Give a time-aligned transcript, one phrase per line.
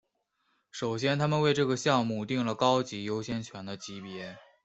[0.71, 4.35] 首先他们为这个项目订了高级优先权的级别。